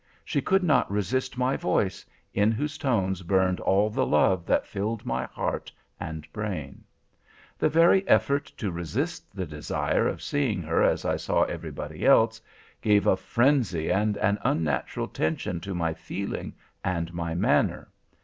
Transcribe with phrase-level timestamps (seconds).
[0.25, 2.03] She could not resist my voice,
[2.33, 6.83] in whose tones burned all the love that filled my heart and brain.
[7.59, 12.41] The very effort to resist the desire of seeing her as I saw everybody else,
[12.81, 17.87] gave a frenzy and an unnatural tension to my feeling and my manner.